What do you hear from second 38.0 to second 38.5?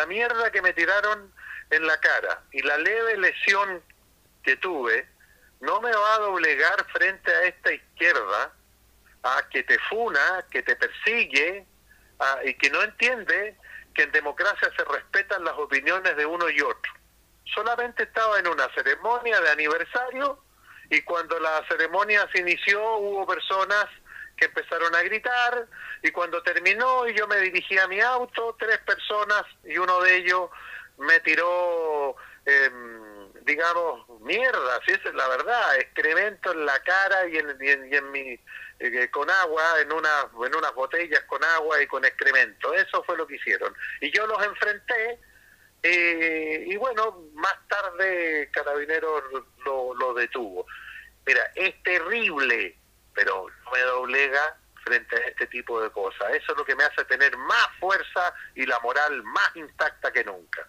mi